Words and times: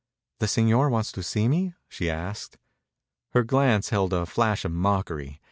"The 0.39 0.47
señor 0.47 0.89
wants 0.89 1.11
to 1.11 1.21
see 1.21 1.47
me?" 1.47 1.75
she 1.87 2.09
asked. 2.09 2.57
Her 3.35 3.43
glance 3.43 3.89
held 3.89 4.13
a 4.13 4.25
flash 4.25 4.65
of 4.65 4.71
mockery. 4.71 5.39